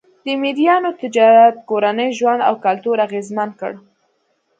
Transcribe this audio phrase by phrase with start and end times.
[0.25, 3.73] د مریانو تجارت کورنی ژوند او کلتور اغېزمن کړ.